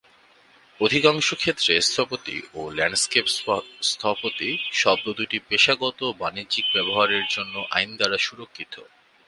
অধিকাংশ 0.79 1.27
ক্ষেত্রে 1.33 1.73
"স্থপতি" 1.81 2.37
ও 2.53 2.61
"ল্যান্ডস্কেপ 2.69 3.25
স্থপতি" 3.83 4.49
শব্দ 4.73 5.05
দুইটি 5.17 5.37
পেশাগত 5.49 5.97
ও 6.03 6.17
বাণিজ্যিক 6.21 6.65
ব্যবহারের 6.73 7.25
জন্য 7.29 7.55
আইন 7.71 7.89
দ্বারা 7.97 8.17
সুরক্ষিত। 8.17 8.73